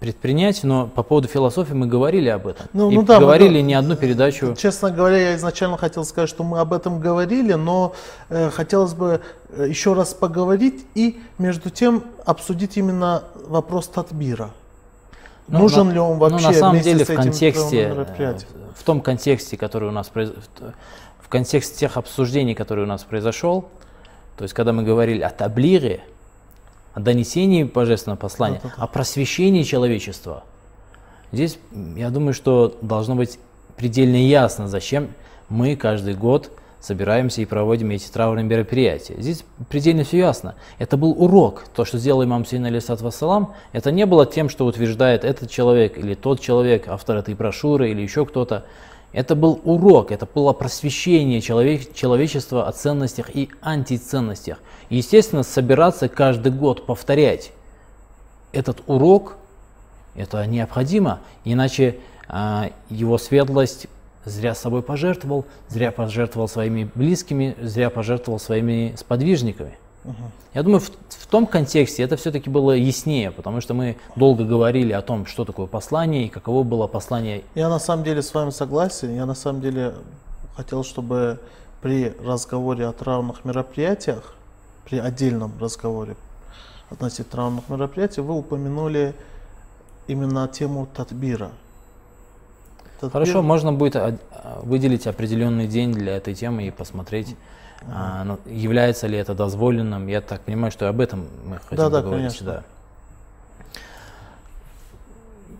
предпринять, 0.00 0.64
но 0.64 0.86
по 0.88 1.02
поводу 1.02 1.28
философии 1.28 1.74
мы 1.74 1.86
говорили 1.86 2.28
об 2.28 2.46
этом. 2.48 2.66
Ну, 2.72 2.90
И 2.90 2.94
ну 2.94 3.02
да, 3.02 3.14
мы 3.14 3.20
говорили 3.20 3.60
го- 3.60 3.66
не 3.66 3.74
одну 3.74 3.94
передачу. 3.96 4.54
Честно 4.56 4.90
говоря, 4.90 5.16
я 5.16 5.36
изначально 5.36 5.76
хотел 5.76 6.04
сказать, 6.04 6.28
что 6.28 6.42
мы 6.42 6.58
об 6.58 6.72
этом 6.72 6.98
говорили, 6.98 7.52
но 7.52 7.92
э, 8.30 8.50
хотелось 8.50 8.94
бы 8.94 9.20
э, 9.50 9.66
еще 9.68 9.92
раз 9.92 10.12
поговорить 10.12 10.84
и 10.94 11.20
между 11.38 11.70
тем 11.70 12.02
обсудить 12.24 12.76
именно 12.76 13.22
вопрос 13.46 13.86
татбира. 13.86 14.50
Ну, 15.46 15.60
Нужен 15.60 15.88
на- 15.88 15.92
ли 15.92 15.98
он 16.00 16.14
ну, 16.14 16.18
вообще 16.18 16.46
на 16.48 16.52
самом 16.52 16.80
деле 16.80 17.04
в 17.04 17.08
контексте, 17.14 18.06
э, 18.18 18.36
в 18.74 18.82
том 18.82 19.00
контексте, 19.00 19.56
который 19.56 19.88
у 19.88 19.92
нас 19.92 20.10
произ- 20.12 20.34
в 21.20 21.28
контексте 21.28 21.76
тех 21.76 21.96
обсуждений, 21.96 22.54
которые 22.54 22.86
у 22.86 22.88
нас 22.88 23.04
произошел, 23.04 23.68
то 24.36 24.42
есть 24.42 24.54
когда 24.54 24.72
мы 24.72 24.82
говорили 24.82 25.20
о 25.22 25.30
таблире, 25.30 26.00
о 26.94 27.00
донесении 27.00 27.64
божественного 27.64 28.18
послания, 28.18 28.60
Да-да-да. 28.62 28.82
о 28.82 28.86
просвещении 28.86 29.62
человечества, 29.62 30.44
здесь 31.32 31.58
я 31.96 32.10
думаю, 32.10 32.34
что 32.34 32.76
должно 32.82 33.14
быть 33.14 33.38
предельно 33.76 34.16
ясно, 34.16 34.68
зачем 34.68 35.10
мы 35.48 35.76
каждый 35.76 36.14
год 36.14 36.50
собираемся 36.80 37.42
и 37.42 37.44
проводим 37.44 37.90
эти 37.90 38.10
траурные 38.10 38.44
мероприятия. 38.44 39.14
Здесь 39.18 39.44
предельно 39.68 40.02
все 40.02 40.18
ясно. 40.18 40.54
Это 40.78 40.96
был 40.96 41.10
урок. 41.10 41.64
То, 41.74 41.84
что 41.84 41.98
сделал 41.98 42.24
имам 42.24 42.46
Сейн 42.46 42.64
алейсалат 42.64 43.02
вассалам, 43.02 43.52
это 43.72 43.92
не 43.92 44.06
было 44.06 44.24
тем, 44.26 44.48
что 44.48 44.64
утверждает 44.64 45.24
этот 45.24 45.50
человек 45.50 45.98
или 45.98 46.14
тот 46.14 46.40
человек, 46.40 46.88
автор 46.88 47.18
этой 47.18 47.34
брошюры 47.34 47.90
или 47.90 48.00
еще 48.00 48.24
кто-то. 48.24 48.64
Это 49.12 49.34
был 49.34 49.60
урок, 49.64 50.12
это 50.12 50.26
было 50.26 50.52
просвещение 50.52 51.40
человек, 51.40 51.92
человечества 51.94 52.68
о 52.68 52.72
ценностях 52.72 53.34
и 53.34 53.50
антиценностях. 53.60 54.58
Естественно, 54.88 55.42
собираться 55.42 56.08
каждый 56.08 56.52
год 56.52 56.86
повторять 56.86 57.52
этот 58.52 58.82
урок, 58.86 59.36
это 60.14 60.46
необходимо, 60.46 61.20
иначе 61.44 61.98
а, 62.28 62.70
его 62.88 63.18
светлость 63.18 63.88
зря 64.24 64.54
собой 64.54 64.82
пожертвовал, 64.82 65.44
зря 65.68 65.90
пожертвовал 65.90 66.48
своими 66.48 66.88
близкими, 66.94 67.56
зря 67.60 67.90
пожертвовал 67.90 68.38
своими 68.38 68.94
сподвижниками. 68.96 69.78
Угу. 70.04 70.14
Я 70.54 70.62
думаю, 70.62 70.80
в, 70.80 70.90
в 70.90 71.26
том 71.26 71.46
контексте 71.46 72.02
это 72.02 72.16
все-таки 72.16 72.48
было 72.48 72.72
яснее, 72.72 73.30
потому 73.30 73.60
что 73.60 73.74
мы 73.74 73.96
долго 74.16 74.44
говорили 74.44 74.92
о 74.92 75.02
том, 75.02 75.26
что 75.26 75.44
такое 75.44 75.66
послание 75.66 76.26
и 76.26 76.28
каково 76.28 76.62
было 76.62 76.86
послание. 76.86 77.42
Я 77.54 77.68
на 77.68 77.78
самом 77.78 78.04
деле 78.04 78.22
с 78.22 78.32
вами 78.32 78.50
согласен. 78.50 79.14
Я 79.14 79.26
на 79.26 79.34
самом 79.34 79.60
деле 79.60 79.94
хотел, 80.56 80.84
чтобы 80.84 81.38
при 81.82 82.14
разговоре 82.24 82.86
о 82.86 82.92
травных 82.92 83.44
мероприятиях, 83.44 84.34
при 84.84 84.98
отдельном 84.98 85.52
разговоре 85.60 86.16
относительно 86.90 87.30
травных 87.30 87.68
мероприятий, 87.68 88.20
вы 88.20 88.34
упомянули 88.34 89.14
именно 90.08 90.48
тему 90.48 90.88
татбира. 90.92 91.52
татбир... 93.00 93.12
Хорошо, 93.12 93.42
можно 93.42 93.72
будет 93.72 93.96
выделить 94.62 95.06
определенный 95.06 95.68
день 95.68 95.92
для 95.92 96.16
этой 96.16 96.34
темы 96.34 96.66
и 96.66 96.70
посмотреть 96.70 97.36
а, 97.88 98.24
ну, 98.24 98.38
является 98.46 99.06
ли 99.06 99.16
это 99.18 99.34
дозволенным? 99.34 100.06
Я 100.06 100.20
так 100.20 100.42
понимаю, 100.42 100.70
что 100.70 100.88
об 100.88 101.00
этом 101.00 101.26
мы 101.44 101.58
хотим 101.58 101.76
да, 101.76 101.88
да. 101.88 102.02
Конечно. 102.02 102.46
Да, 102.46 102.62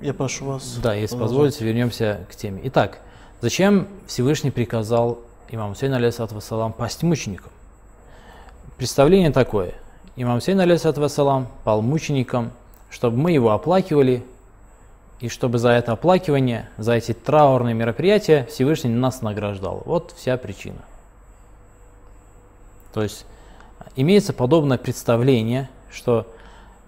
Я 0.00 0.14
прошу 0.14 0.46
вас. 0.46 0.78
Да, 0.82 0.94
если 0.94 1.16
позволите, 1.16 1.64
вернемся 1.64 2.20
к 2.30 2.36
теме. 2.36 2.60
Итак, 2.64 2.98
зачем 3.40 3.88
Всевышний 4.06 4.50
приказал 4.50 5.20
имаму 5.48 5.74
Сейн, 5.74 5.94
алейсалату 5.94 6.34
вассалам, 6.34 6.72
пасть 6.72 7.02
мучеником? 7.02 7.50
Представление 8.76 9.30
такое. 9.30 9.74
Имам 10.16 10.40
Сейн, 10.40 10.60
алейсалату 10.60 11.00
вассалам, 11.00 11.48
пал 11.64 11.82
мучеником, 11.82 12.50
чтобы 12.90 13.16
мы 13.16 13.32
его 13.32 13.50
оплакивали, 13.50 14.24
и 15.20 15.28
чтобы 15.28 15.58
за 15.58 15.70
это 15.70 15.92
оплакивание, 15.92 16.68
за 16.78 16.94
эти 16.94 17.12
траурные 17.12 17.74
мероприятия 17.74 18.46
Всевышний 18.50 18.90
нас 18.90 19.20
награждал. 19.20 19.82
Вот 19.84 20.14
вся 20.16 20.36
причина. 20.38 20.78
То 22.92 23.02
есть 23.02 23.26
имеется 23.96 24.32
подобное 24.32 24.78
представление, 24.78 25.68
что 25.90 26.26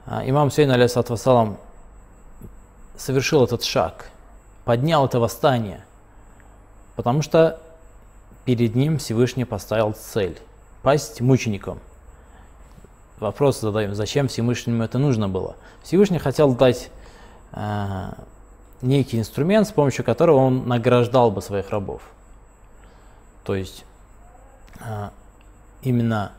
а, 0.06 0.28
имам 0.28 0.50
Сейн, 0.50 0.71
алейсалам, 0.71 1.59
совершил 2.97 3.44
этот 3.44 3.62
шаг, 3.62 4.11
поднял 4.64 5.06
это 5.06 5.21
восстание, 5.21 5.85
потому 6.97 7.23
что 7.23 7.61
перед 8.44 8.75
ним 8.75 8.99
Всевышний 8.99 9.44
поставил 9.44 9.92
цель– 9.92 10.38
пасть 10.82 11.21
мучеником. 11.21 11.78
Вопрос 13.18 13.61
задаем, 13.61 13.94
зачем 13.94 14.26
Всевышнему 14.26 14.82
это 14.82 14.99
нужно 14.99 15.28
было? 15.28 15.56
Всевышний 15.85 16.18
хотел 16.18 16.54
дать 16.54 16.90
э, 17.52 18.12
некий 18.82 19.18
инструмент, 19.18 19.68
с 19.68 19.73
помощью 19.73 20.04
которого 20.04 20.38
он 20.38 20.66
награждал 20.66 21.30
бы 21.30 21.40
своих 21.40 21.71
рабов. 21.71 22.02
То 23.44 23.54
есть 23.54 23.85
э, 24.80 25.11
именно 25.82 26.32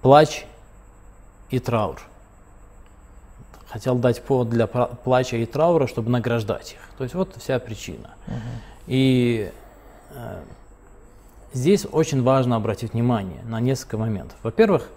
плач 0.00 0.44
и 1.50 1.58
траур. 1.58 2.00
Хотел 3.68 3.94
дать 3.94 4.22
повод 4.22 4.50
для 4.50 4.66
плача 4.66 5.36
и 5.36 5.46
траура, 5.46 5.86
чтобы 5.86 6.10
награждать 6.10 6.72
их. 6.72 6.78
То 6.98 7.04
есть 7.04 7.14
вот 7.14 7.34
вся 7.38 7.58
причина. 7.58 8.10
Угу. 8.26 8.36
И 8.88 9.50
э, 10.10 10.42
здесь 11.54 11.86
очень 11.90 12.22
важно 12.22 12.56
обратить 12.56 12.92
внимание 12.92 13.42
на 13.44 13.60
несколько 13.60 13.96
моментов. 13.96 14.36
Во-первых, 14.42 14.90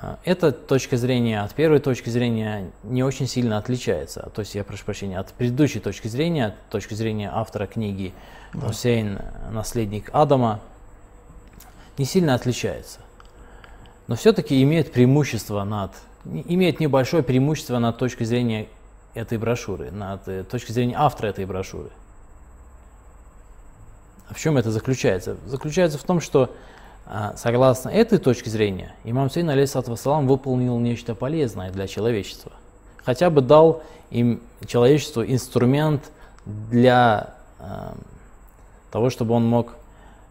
э, 0.00 0.16
эта 0.24 0.52
точка 0.52 0.96
зрения 0.96 1.42
от 1.42 1.52
первой 1.54 1.78
точки 1.78 2.08
зрения 2.08 2.70
не 2.84 3.02
очень 3.02 3.26
сильно 3.26 3.58
отличается. 3.58 4.30
То 4.34 4.40
есть, 4.40 4.54
я 4.54 4.64
прошу 4.64 4.86
прощения, 4.86 5.18
от 5.18 5.32
предыдущей 5.34 5.80
точки 5.80 6.08
зрения, 6.08 6.46
от 6.46 6.70
точки 6.70 6.94
зрения 6.94 7.30
автора 7.30 7.66
книги 7.66 8.14
да. 8.54 8.60
Хусейн, 8.66 9.18
наследник 9.50 10.08
Адама, 10.14 10.60
не 11.98 12.04
сильно 12.04 12.34
отличается. 12.34 13.00
Но 14.06 14.16
все-таки 14.16 14.62
имеет 14.62 14.92
преимущество 14.92 15.64
над, 15.64 15.92
имеет 16.24 16.80
небольшое 16.80 17.22
преимущество 17.22 17.78
над 17.78 17.98
точки 17.98 18.24
зрения 18.24 18.68
этой 19.14 19.38
брошюры, 19.38 19.90
над 19.90 20.26
э, 20.28 20.44
точки 20.44 20.72
зрения 20.72 20.96
автора 20.96 21.28
этой 21.28 21.46
брошюры. 21.46 21.90
А 24.28 24.34
в 24.34 24.40
чем 24.40 24.56
это 24.56 24.70
заключается? 24.70 25.36
Заключается 25.46 25.98
в 25.98 26.02
том, 26.02 26.20
что 26.20 26.50
а, 27.06 27.34
согласно 27.36 27.90
этой 27.90 28.18
точке 28.18 28.50
зрения, 28.50 28.94
имам 29.04 29.30
Сейн, 29.30 29.50
алейсалам, 29.50 30.26
выполнил 30.26 30.78
нечто 30.78 31.14
полезное 31.14 31.70
для 31.70 31.86
человечества. 31.86 32.52
Хотя 33.04 33.28
бы 33.28 33.42
дал 33.42 33.82
им 34.10 34.40
человечеству 34.66 35.22
инструмент 35.22 36.10
для 36.46 37.34
э, 37.58 37.92
того, 38.90 39.10
чтобы 39.10 39.34
он 39.34 39.44
мог 39.46 39.74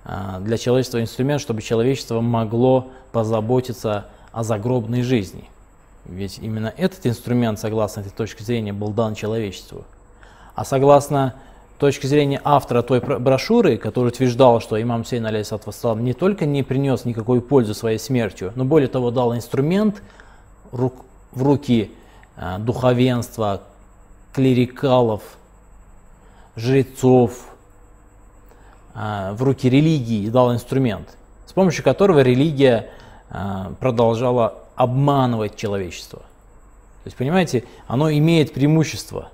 для 0.05 0.57
человечества 0.57 1.01
инструмент, 1.01 1.41
чтобы 1.41 1.61
человечество 1.61 2.19
могло 2.19 2.89
позаботиться 3.11 4.07
о 4.31 4.43
загробной 4.43 5.01
жизни. 5.01 5.49
Ведь 6.05 6.39
именно 6.39 6.73
этот 6.75 7.05
инструмент, 7.05 7.59
согласно 7.59 8.01
этой 8.01 8.11
точке 8.11 8.43
зрения, 8.43 8.73
был 8.73 8.89
дан 8.89 9.15
человечеству. 9.15 9.85
А 10.55 10.65
согласно 10.65 11.35
точки 11.79 12.07
зрения 12.07 12.39
автора 12.43 12.81
той 12.81 12.99
брошюры, 12.99 13.77
который 13.77 14.09
утверждал, 14.09 14.61
что 14.61 14.81
имам 14.81 15.05
Сейн, 15.05 15.25
алейсалам, 15.25 16.03
не 16.03 16.13
только 16.13 16.45
не 16.45 16.63
принес 16.63 17.05
никакой 17.05 17.41
пользы 17.41 17.73
своей 17.73 17.99
смертью, 17.99 18.53
но 18.55 18.63
более 18.63 18.87
того 18.87 19.11
дал 19.11 19.35
инструмент 19.35 20.01
в 20.71 20.91
руки 21.35 21.91
а, 22.37 22.57
духовенства, 22.57 23.63
клерикалов, 24.31 25.21
жрецов, 26.55 27.31
а, 27.47 27.52
в 28.93 29.37
руки 29.41 29.69
религии 29.69 30.23
и 30.23 30.29
дал 30.29 30.53
инструмент, 30.53 31.17
с 31.45 31.53
помощью 31.53 31.83
которого 31.83 32.19
религия 32.21 32.89
а, 33.29 33.73
продолжала 33.79 34.59
обманывать 34.75 35.55
человечество. 35.55 36.19
То 36.19 37.07
есть, 37.07 37.17
понимаете, 37.17 37.63
оно 37.87 38.11
имеет 38.11 38.53
преимущество, 38.53 39.29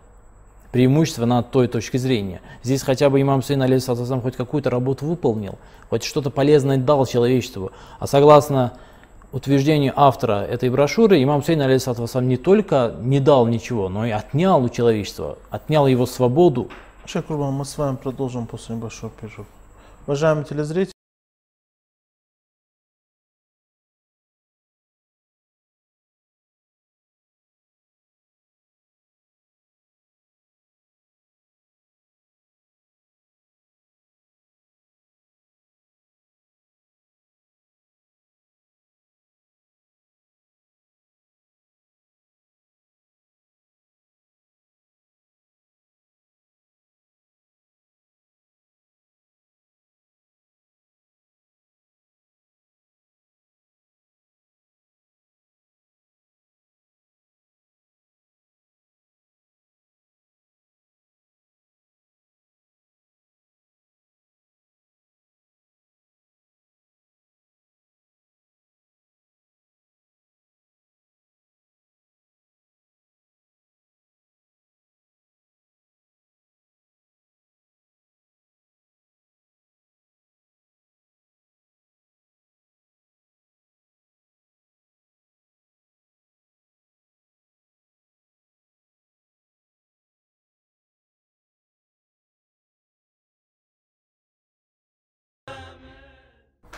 преимущество 0.71 1.25
над 1.25 1.51
той 1.51 1.67
точки 1.67 1.97
зрения. 1.97 2.41
Здесь 2.63 2.81
хотя 2.81 3.09
бы 3.09 3.21
имам 3.21 3.43
Сейн 3.43 3.61
алейхиссалам 3.61 4.21
хоть 4.21 4.35
какую-то 4.35 4.69
работу 4.69 5.05
выполнил, 5.05 5.59
хоть 5.89 6.03
что-то 6.03 6.29
полезное 6.29 6.77
дал 6.77 7.05
человечеству. 7.05 7.71
А 7.99 8.07
согласно 8.07 8.73
утверждению 9.31 9.93
автора 9.95 10.45
этой 10.49 10.69
брошюры, 10.69 11.21
имам 11.21 11.43
Сейн 11.43 11.61
алейхиссалам 11.61 12.27
не 12.27 12.37
только 12.37 12.95
не 13.01 13.19
дал 13.19 13.45
ничего, 13.45 13.89
но 13.89 14.05
и 14.05 14.11
отнял 14.11 14.63
у 14.63 14.69
человечества, 14.69 15.37
отнял 15.51 15.85
его 15.85 16.05
свободу, 16.05 16.69
Шейх 17.11 17.25
Курбан, 17.25 17.53
мы 17.53 17.65
с 17.65 17.75
вами 17.75 17.95
продолжим 17.95 18.45
после 18.45 18.75
небольшого 18.75 19.11
перерыва. 19.11 19.47
Уважаемые 20.05 20.45
телезрители, 20.45 20.93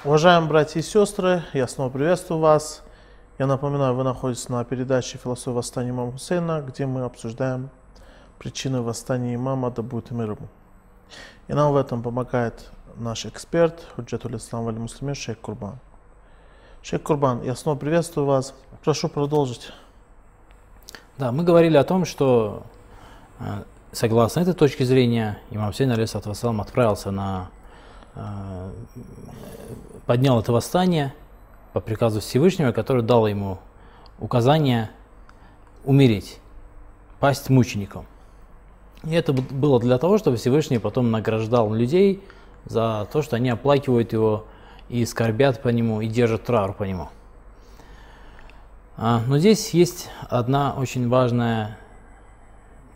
Уважаемые 0.03 0.49
братья 0.49 0.79
и 0.79 0.83
сестры, 0.83 1.43
я 1.53 1.67
снова 1.67 1.91
приветствую 1.91 2.39
вас. 2.39 2.81
Я 3.37 3.45
напоминаю, 3.45 3.93
вы 3.93 4.03
находитесь 4.03 4.49
на 4.49 4.63
передаче 4.63 5.19
«Философия 5.19 5.51
восстания 5.51 5.91
имама 5.91 6.11
Хусейна», 6.13 6.63
где 6.67 6.87
мы 6.87 7.03
обсуждаем 7.03 7.69
причины 8.39 8.81
восстания 8.81 9.35
имама, 9.35 9.69
да 9.69 9.83
будет 9.83 10.09
мир 10.09 10.31
ему. 10.31 10.47
И 11.47 11.53
нам 11.53 11.71
в 11.71 11.75
этом 11.75 12.01
помогает 12.01 12.71
наш 12.95 13.27
эксперт, 13.27 13.85
Худжатуль 13.95 14.37
Ислам 14.37 14.65
Вали 14.65 14.79
Муслимин, 14.79 15.13
шейх 15.13 15.37
Курбан. 15.37 15.77
Шейх 16.81 17.03
Курбан, 17.03 17.43
я 17.43 17.55
снова 17.55 17.77
приветствую 17.77 18.25
вас. 18.25 18.55
Прошу 18.83 19.07
продолжить. 19.07 19.71
Да, 21.19 21.31
мы 21.31 21.43
говорили 21.43 21.77
о 21.77 21.83
том, 21.83 22.05
что 22.05 22.63
э, 23.37 23.65
согласно 23.91 24.39
этой 24.39 24.55
точке 24.55 24.83
зрения, 24.83 25.37
имам 25.51 25.67
Хусейн 25.67 25.91
алейсалам 25.91 26.59
отправился 26.59 27.11
на 27.11 27.51
поднял 30.05 30.39
это 30.39 30.51
восстание 30.51 31.13
по 31.73 31.79
приказу 31.79 32.19
Всевышнего, 32.19 32.71
который 32.71 33.03
дал 33.03 33.27
ему 33.27 33.59
указание 34.19 34.89
умереть, 35.83 36.39
пасть 37.19 37.49
мучеником. 37.49 38.05
И 39.03 39.13
это 39.13 39.33
было 39.33 39.79
для 39.79 39.97
того, 39.97 40.17
чтобы 40.17 40.37
Всевышний 40.37 40.77
потом 40.77 41.09
награждал 41.11 41.73
людей 41.73 42.23
за 42.65 43.07
то, 43.11 43.21
что 43.21 43.35
они 43.35 43.49
оплакивают 43.49 44.13
его 44.13 44.45
и 44.89 45.05
скорбят 45.05 45.61
по 45.61 45.69
нему, 45.69 46.01
и 46.01 46.07
держат 46.07 46.43
траур 46.43 46.73
по 46.73 46.83
нему. 46.83 47.09
А, 48.97 49.21
но 49.25 49.39
здесь 49.39 49.71
есть 49.71 50.09
одна 50.29 50.75
очень 50.77 51.09
важная 51.09 51.77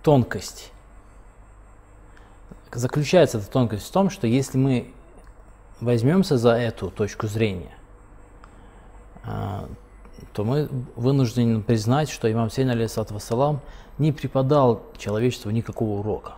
тонкость. 0.04 0.72
Заключается 2.72 3.38
эта 3.40 3.48
тонкость 3.50 3.88
в 3.88 3.92
том, 3.92 4.10
что 4.10 4.28
если 4.28 4.58
мы 4.58 4.94
возьмемся 5.82 6.38
за 6.38 6.52
эту 6.52 6.90
точку 6.90 7.28
зрения, 7.28 7.74
а, 9.24 9.68
то 10.34 10.44
мы 10.44 10.70
вынуждены 10.96 11.62
признать, 11.62 12.10
что 12.10 12.32
имам 12.32 12.50
Сейн, 12.50 12.70
алейсалам, 12.70 13.62
не 13.98 14.12
преподал 14.12 14.84
человечеству 14.98 15.52
никакого 15.52 16.00
урока. 16.00 16.34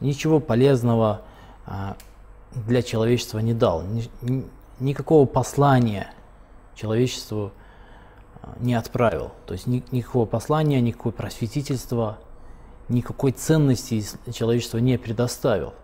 Ничего 0.00 0.40
полезного 0.40 1.22
а, 1.66 1.96
для 2.54 2.82
человечества 2.82 3.38
не 3.40 3.54
дал. 3.54 3.82
Никакого 4.80 5.26
послания 5.26 6.12
человечеству 6.74 7.52
а, 8.42 8.54
не 8.60 8.74
отправил. 8.74 9.32
То 9.46 9.54
есть 9.54 9.66
никакого 9.66 10.26
послания, 10.26 10.80
никакого 10.80 11.12
просветительства, 11.12 12.18
никакой 12.88 13.32
ценности 13.32 14.04
человечество 14.32 14.78
не 14.78 14.98
предоставил. 14.98 15.74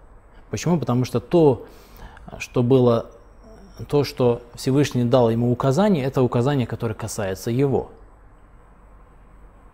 Почему? 0.50 0.78
Потому 0.78 1.04
что 1.04 1.20
то, 1.20 1.66
что 2.38 2.62
было, 2.62 3.10
то, 3.88 4.04
что 4.04 4.42
Всевышний 4.54 5.04
дал 5.04 5.30
ему 5.30 5.50
указание, 5.50 6.04
это 6.04 6.22
указание, 6.22 6.66
которое 6.66 6.94
касается 6.94 7.50
его. 7.50 7.90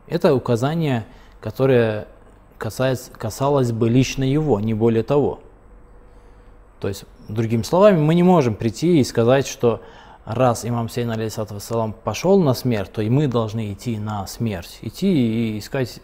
Это 0.06 0.34
указание, 0.34 1.06
которое 1.40 2.08
касается, 2.58 3.10
касалось 3.12 3.72
бы 3.72 3.88
лично 3.88 4.24
его, 4.24 4.60
не 4.60 4.74
более 4.74 5.02
того. 5.02 5.40
То 6.80 6.88
есть, 6.88 7.04
другими 7.28 7.62
словами, 7.62 7.98
мы 7.98 8.14
не 8.14 8.22
можем 8.22 8.54
прийти 8.54 9.00
и 9.00 9.04
сказать, 9.04 9.46
что 9.46 9.82
раз 10.24 10.64
имам 10.64 10.88
Сейн, 10.88 11.10
алейсалам, 11.10 11.92
пошел 11.92 12.40
на 12.40 12.54
смерть, 12.54 12.92
то 12.92 13.02
и 13.02 13.10
мы 13.10 13.26
должны 13.26 13.72
идти 13.72 13.98
на 13.98 14.26
смерть. 14.26 14.78
Идти 14.82 15.54
и 15.54 15.58
искать 15.58 16.00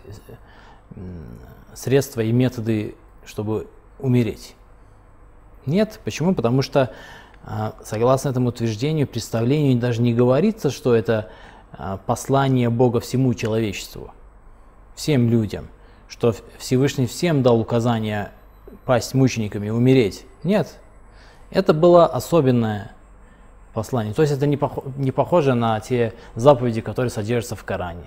средства 1.75 2.21
и 2.21 2.33
методы, 2.33 2.95
чтобы 3.25 3.69
умереть. 3.99 4.55
Нет. 5.67 6.01
Почему? 6.05 6.35
Потому 6.35 6.63
что, 6.63 6.93
а, 7.45 7.75
согласно 7.85 8.29
этому 8.29 8.49
утверждению, 8.49 9.07
представлению 9.07 9.79
даже 9.79 10.01
не 10.03 10.15
говорится, 10.15 10.71
что 10.71 10.95
это 10.95 11.31
а, 11.73 11.99
послание 11.99 12.71
Бога 12.71 13.01
всему 13.01 13.35
человечеству, 13.35 14.13
всем 14.95 15.29
людям, 15.29 15.69
что 16.09 16.35
Всевышний 16.59 17.07
всем 17.07 17.43
дал 17.43 17.61
указание 17.61 18.31
пасть 18.85 19.15
мучениками, 19.15 19.69
умереть. 19.69 20.25
Нет. 20.45 20.79
Это 21.51 21.75
было 21.75 22.07
особенное 22.07 22.93
послание. 23.73 24.15
То 24.15 24.23
есть 24.23 24.35
это 24.35 24.47
не, 24.47 24.57
пох 24.57 24.79
не 24.97 25.13
похоже 25.13 25.55
на 25.55 25.79
те 25.81 26.15
заповеди, 26.35 26.81
которые 26.81 27.11
содержатся 27.11 27.57
в 27.57 27.65
Коране, 27.65 28.07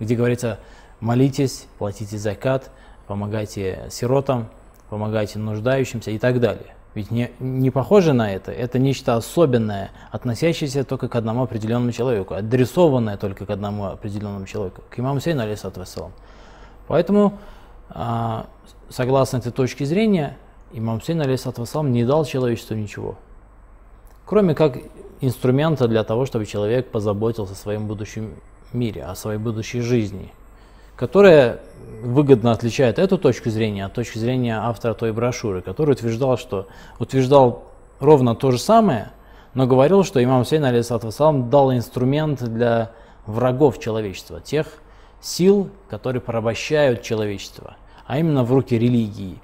где 0.00 0.16
говорится, 0.16 0.58
молитесь, 1.00 1.66
платите 1.78 2.16
закат, 2.16 2.70
помогайте 3.06 3.86
сиротам, 3.90 4.48
помогайте 4.88 5.38
нуждающимся 5.38 6.10
и 6.10 6.18
так 6.18 6.40
далее. 6.40 6.74
Ведь 6.94 7.10
не, 7.10 7.30
не 7.40 7.70
похоже 7.70 8.14
на 8.14 8.32
это, 8.32 8.52
это 8.52 8.78
нечто 8.78 9.16
особенное, 9.16 9.90
относящееся 10.12 10.82
только 10.82 11.08
к 11.08 11.14
одному 11.14 11.42
определенному 11.42 11.92
человеку, 11.92 12.34
адресованное 12.34 13.18
только 13.18 13.44
к 13.44 13.50
одному 13.50 13.84
определенному 13.86 14.46
человеку, 14.46 14.82
к 14.88 14.98
имаму 14.98 15.20
Сейну, 15.20 15.42
алейсалату 15.42 15.80
вассалам. 15.80 16.12
Поэтому, 16.88 17.34
а, 17.90 18.46
согласно 18.88 19.36
этой 19.38 19.52
точке 19.52 19.84
зрения, 19.84 20.38
имам 20.72 21.02
Сейн, 21.02 21.20
алейсалату 21.20 21.60
вассалам, 21.60 21.92
не 21.92 22.04
дал 22.04 22.24
человечеству 22.24 22.74
ничего, 22.74 23.16
кроме 24.24 24.54
как 24.54 24.78
инструмента 25.20 25.88
для 25.88 26.02
того, 26.02 26.24
чтобы 26.24 26.46
человек 26.46 26.90
позаботился 26.90 27.52
о 27.52 27.56
своем 27.56 27.88
будущем 27.88 28.36
мире, 28.72 29.04
о 29.04 29.14
своей 29.14 29.38
будущей 29.38 29.82
жизни– 29.82 30.32
которая 30.96 31.60
выгодно 32.02 32.52
отличает 32.52 32.98
эту 32.98 33.18
точку 33.18 33.50
зрения 33.50 33.84
от 33.84 33.92
точки 33.92 34.18
зрения 34.18 34.58
автора 34.58 34.94
той 34.94 35.12
брошюры, 35.12 35.62
который 35.62 35.92
утверждал, 35.92 36.36
что 36.38 36.68
утверждал 36.98 37.64
ровно 38.00 38.34
то 38.34 38.50
же 38.50 38.58
самое, 38.58 39.12
но 39.54 39.66
говорил, 39.66 40.04
что 40.04 40.22
имам 40.22 40.44
Сейн 40.44 40.64
алейсалам 40.64 41.48
дал 41.48 41.72
инструмент 41.72 42.42
для 42.42 42.92
врагов 43.26 43.78
человечества, 43.78 44.40
тех 44.40 44.66
сил, 45.20 45.70
которые 45.88 46.20
порабощают 46.20 47.02
человечество, 47.02 47.76
а 48.06 48.18
именно 48.18 48.44
в 48.44 48.52
руки 48.52 48.78
религии. 48.78 49.40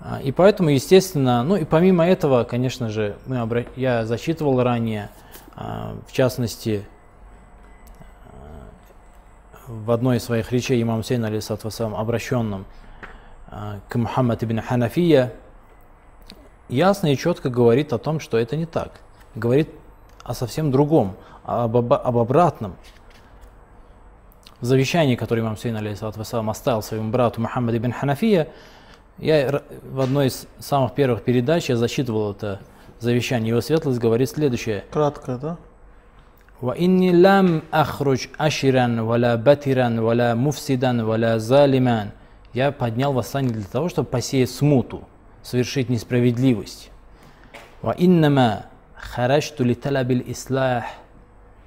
А, 0.00 0.20
и 0.22 0.32
поэтому, 0.32 0.70
естественно, 0.70 1.42
ну 1.42 1.56
и 1.56 1.64
помимо 1.64 2.06
этого, 2.06 2.44
конечно 2.44 2.90
же, 2.90 3.16
мы 3.26 3.38
обра... 3.38 3.64
я 3.76 4.04
зачитывал 4.04 4.62
ранее, 4.62 5.10
а, 5.56 5.96
в 6.06 6.12
частности, 6.12 6.84
в 9.66 9.90
одной 9.90 10.18
из 10.18 10.24
своих 10.24 10.52
речей 10.52 10.82
имам 10.82 11.02
Сейн, 11.02 11.24
алейсалам, 11.24 11.94
обращенном 11.94 12.66
а, 13.46 13.80
к 13.88 13.96
Мухаммад 13.96 14.42
ибн 14.44 14.60
Ханафия, 14.60 15.32
ясно 16.68 17.12
и 17.12 17.16
четко 17.16 17.50
говорит 17.50 17.92
о 17.92 17.98
том, 17.98 18.20
что 18.20 18.38
это 18.38 18.56
не 18.56 18.66
так. 18.66 18.92
Говорит 19.34 19.70
о 20.22 20.34
совсем 20.34 20.70
другом, 20.70 21.16
об, 21.44 21.76
об, 21.76 21.92
об 21.92 22.16
обратном. 22.16 22.76
В 24.60 24.64
завещании, 24.64 25.16
которое 25.16 25.42
имам 25.42 25.56
Сейн, 25.56 25.76
алейсалам, 25.76 26.50
оставил 26.50 26.82
своему 26.82 27.10
брату 27.10 27.40
Мухаммад 27.40 27.74
ибн 27.74 27.92
Ханафия, 27.92 28.48
я 29.18 29.62
в 29.82 30.00
одной 30.00 30.26
из 30.26 30.46
самых 30.58 30.94
первых 30.94 31.22
передач 31.22 31.68
я 31.68 31.76
зачитывал 31.76 32.32
это 32.32 32.60
завещание. 32.98 33.50
Его 33.50 33.60
светлость 33.60 34.00
говорит 34.00 34.28
следующее. 34.28 34.84
Кратко, 34.90 35.36
да? 35.36 35.56
وإني 36.63 37.11
لم 37.11 37.61
أخرج 37.73 38.27
أشرا 38.39 39.01
ولا 39.01 39.35
بترا 39.35 39.99
ولا 39.99 40.35
مفسدا 40.35 41.05
ولا 41.05 41.37
ظالما 41.37 42.09
Я 42.51 42.71
поднял 42.71 43.13
восстание 43.13 43.51
для 43.51 43.63
того, 43.63 43.89
чтобы 43.89 44.09
посеять 44.09 44.49
смуту, 44.49 45.03
совершить 45.43 45.87
несправедливость. 45.89 46.89
وإنما 47.83 48.65
خرجت 48.97 49.61
لطلب 49.61 50.11
الإصلاح 50.11 50.99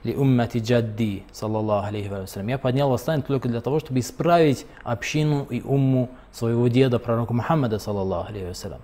لأمة 0.05 0.51
جدي 0.55 1.23
صلى 1.33 1.59
الله 1.59 1.81
عليه 1.83 2.23
وسلم. 2.23 2.49
Я 2.51 2.59
поднял 2.59 2.91
восстание 2.91 3.25
только 3.25 3.49
для 3.49 3.61
того, 3.61 3.79
чтобы 3.79 4.01
исправить 4.01 4.67
общину 4.83 5.47
и 5.49 5.63
умму 5.63 6.11
своего 6.33 6.67
деда, 6.67 6.99
пророка 6.99 7.33
Мухаммада, 7.33 7.79
саллаллаху 7.79 8.31
алейхи 8.31 8.49
вассалям. 8.49 8.81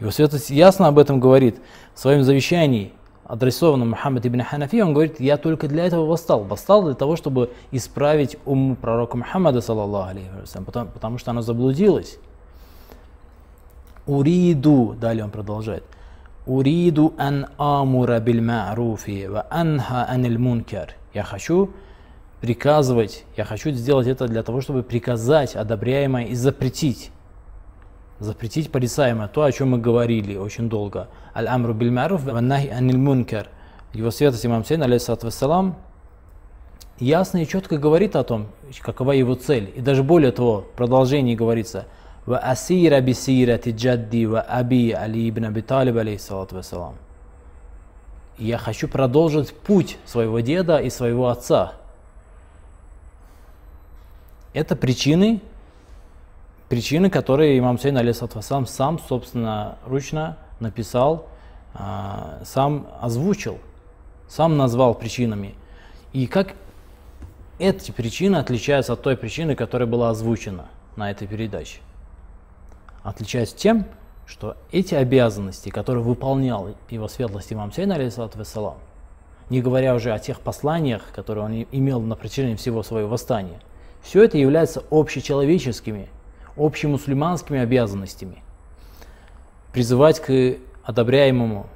Его 0.00 0.10
святость 0.10 0.48
ясно 0.48 0.88
об 0.88 0.98
этом 0.98 1.20
говорит 1.20 1.60
в 1.94 2.00
своем 2.00 2.22
завещании – 2.24 2.95
адресованном 3.27 3.89
Мухаммад 3.89 4.25
ибн 4.25 4.41
Ханафи, 4.41 4.81
он 4.81 4.93
говорит, 4.93 5.19
я 5.19 5.37
только 5.37 5.67
для 5.67 5.85
этого 5.85 6.05
восстал. 6.05 6.43
Восстал 6.43 6.83
для 6.83 6.93
того, 6.93 7.15
чтобы 7.15 7.51
исправить 7.71 8.37
уму 8.45 8.75
пророка 8.75 9.17
Мухаммада, 9.17 9.61
саллаллаху 9.61 10.17
потому, 10.65 10.89
потому 10.89 11.17
что 11.17 11.31
она 11.31 11.41
заблудилась. 11.41 12.17
Уриду, 14.05 14.95
далее 14.99 15.25
он 15.25 15.31
продолжает, 15.31 15.83
Уриду 16.45 17.13
ан 17.17 17.47
амура 17.57 18.19
биль 18.19 18.39
ма'руфи 18.39 19.29
ва 19.29 19.45
анха 19.49 20.05
анил 20.05 20.39
мункар. 20.39 20.95
Я 21.13 21.23
хочу 21.23 21.71
приказывать, 22.39 23.25
я 23.35 23.43
хочу 23.43 23.71
сделать 23.71 24.07
это 24.07 24.27
для 24.27 24.43
того, 24.43 24.61
чтобы 24.61 24.83
приказать 24.83 25.55
одобряемое 25.57 26.25
и 26.25 26.35
запретить 26.35 27.11
запретить 28.19 28.71
порицаемое, 28.71 29.27
то, 29.27 29.43
о 29.43 29.51
чем 29.51 29.71
мы 29.71 29.77
говорили 29.77 30.35
очень 30.35 30.69
долго. 30.69 31.07
Аль-Амру 31.35 31.73
бильмаруф 31.73 32.23
ваннахи 32.23 32.67
аниль 32.67 32.97
мункер. 32.97 33.49
Его 33.93 34.11
святость 34.11 34.45
имам 34.45 34.65
Сейн, 34.65 34.83
алейсалату 34.83 35.27
вассалам, 35.27 35.75
ясно 36.99 37.41
и 37.41 37.47
четко 37.47 37.77
говорит 37.77 38.15
о 38.15 38.23
том, 38.23 38.47
какова 38.81 39.11
его 39.11 39.35
цель. 39.35 39.71
И 39.75 39.81
даже 39.81 40.03
более 40.03 40.31
того, 40.31 40.61
в 40.61 40.75
продолжении 40.75 41.35
говорится, 41.35 41.85
«Ва 42.25 42.39
асира 42.39 42.99
бисира 42.99 43.57
Тиджадди 43.57 44.25
ва 44.25 44.41
аби 44.41 44.91
Али 44.91 45.29
ибн 45.29 45.45
Аби 45.45 45.61
Талиб, 45.61 45.95
вассалам». 45.95 46.95
Я 48.37 48.57
хочу 48.57 48.87
продолжить 48.87 49.53
путь 49.53 49.97
своего 50.05 50.41
деда 50.41 50.77
и 50.77 50.89
своего 50.89 51.29
отца. 51.29 51.73
Это 54.53 54.75
причины, 54.75 55.41
причины, 56.69 57.09
которые 57.09 57.57
имам 57.57 57.77
Сейн 57.79 57.97
алейсалам 57.97 58.65
сам, 58.65 58.99
собственно, 58.99 59.77
ручно 59.85 60.37
написал, 60.59 61.27
а, 61.73 62.39
сам 62.45 62.87
озвучил, 63.01 63.59
сам 64.27 64.57
назвал 64.57 64.95
причинами. 64.95 65.55
И 66.13 66.27
как 66.27 66.55
эти 67.59 67.91
причины 67.91 68.37
отличаются 68.37 68.93
от 68.93 69.01
той 69.01 69.17
причины, 69.17 69.55
которая 69.55 69.87
была 69.87 70.09
озвучена 70.09 70.65
на 70.95 71.11
этой 71.11 71.27
передаче. 71.27 71.79
Отличаются 73.03 73.55
тем, 73.55 73.85
что 74.25 74.57
эти 74.71 74.93
обязанности, 74.93 75.69
которые 75.69 76.03
выполнял 76.03 76.75
его 76.89 77.07
светлость 77.07 77.53
имам 77.53 77.71
Сейн, 77.71 77.91
алейхиссалам, 77.91 78.77
не 79.49 79.61
говоря 79.61 79.95
уже 79.95 80.11
о 80.11 80.19
тех 80.19 80.41
посланиях, 80.41 81.03
которые 81.15 81.45
он 81.45 81.65
имел 81.71 82.01
на 82.01 82.15
протяжении 82.15 82.55
всего 82.55 82.83
своего 82.83 83.09
восстания, 83.09 83.61
все 84.01 84.23
это 84.23 84.37
является 84.37 84.83
общечеловеческими, 84.91 86.09
общемусульманскими 86.57 87.59
обязанностями. 87.59 88.43
Призывать 89.73 90.19
к 90.19 90.57
одобряемому, 90.83 91.67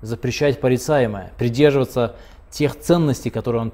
запрещать 0.00 0.60
порицаемое, 0.60 1.32
придерживаться 1.38 2.16
тех 2.50 2.78
ценностей, 2.78 3.30
которые 3.30 3.62
он, 3.62 3.72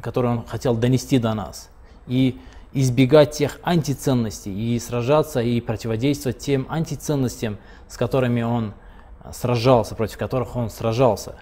которые 0.00 0.32
он 0.32 0.46
хотел 0.46 0.76
донести 0.76 1.18
до 1.18 1.34
нас. 1.34 1.68
И 2.06 2.38
избегать 2.72 3.32
тех 3.32 3.58
антиценностей 3.62 4.52
и 4.52 4.78
сражаться 4.78 5.40
и 5.40 5.60
противодействовать 5.60 6.38
тем 6.38 6.66
антиценностям, 6.68 7.58
с 7.88 7.96
которыми 7.96 8.42
он 8.42 8.74
сражался, 9.32 9.94
против 9.94 10.18
которых 10.18 10.56
он 10.56 10.70
сражался. 10.70 11.36